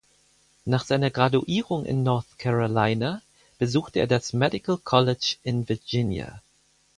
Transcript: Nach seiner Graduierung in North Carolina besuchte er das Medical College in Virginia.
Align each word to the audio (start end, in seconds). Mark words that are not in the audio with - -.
Nach 0.65 0.83
seiner 0.83 1.11
Graduierung 1.11 1.85
in 1.85 2.01
North 2.01 2.39
Carolina 2.39 3.21
besuchte 3.59 3.99
er 3.99 4.07
das 4.07 4.33
Medical 4.33 4.77
College 4.83 5.35
in 5.43 5.69
Virginia. 5.69 6.41